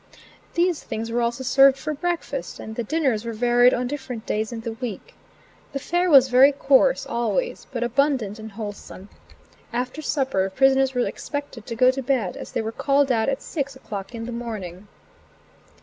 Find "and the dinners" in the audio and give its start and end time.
2.59-3.23